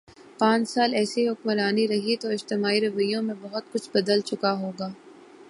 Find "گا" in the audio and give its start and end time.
4.79-4.89